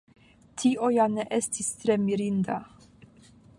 Tio 0.61 0.89
ja 0.95 1.05
ne 1.17 1.27
estis 1.37 1.69
tre 1.83 1.99
mirinda. 2.09 2.59